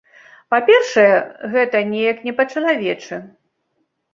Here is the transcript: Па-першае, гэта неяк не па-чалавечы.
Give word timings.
Па-першае, 0.53 1.11
гэта 1.55 1.83
неяк 1.91 2.25
не 2.29 2.33
па-чалавечы. 2.41 3.21